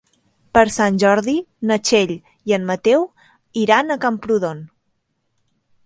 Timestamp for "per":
0.57-0.61